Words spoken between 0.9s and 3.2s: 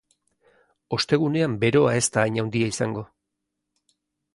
Ostegunean beroa ez da hain handia izango.